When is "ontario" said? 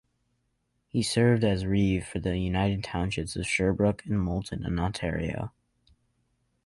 4.79-5.51